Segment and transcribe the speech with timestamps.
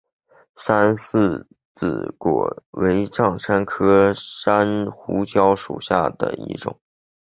[0.55, 1.43] 山柿
[1.75, 6.79] 子果为樟科山胡椒属下的一个种。